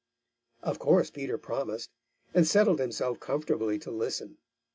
Of 0.63 0.79
course 0.79 1.11
Peter 1.11 1.37
promised, 1.37 1.91
and 2.33 2.47
settled 2.47 2.79
himself 2.79 3.19
comfortably 3.19 3.77
to 3.77 3.91
listen. 3.91 4.37